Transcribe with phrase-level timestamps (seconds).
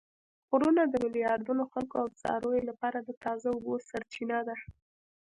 [0.49, 4.55] غرونه د میلیاردونو خلکو او څارویو لپاره د تازه اوبو سرچینه ده